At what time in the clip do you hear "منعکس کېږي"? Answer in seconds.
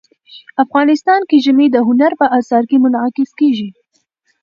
2.83-3.69